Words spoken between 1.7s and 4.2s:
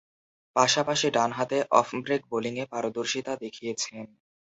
Of break বোলিংয়ে পারদর্শীতা দেখিয়েছেন।